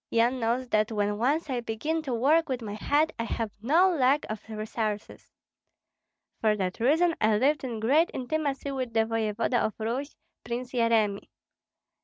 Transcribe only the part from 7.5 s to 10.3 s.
in great intimacy with the voevoda of Rus,